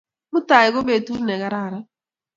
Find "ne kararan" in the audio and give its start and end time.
1.23-1.83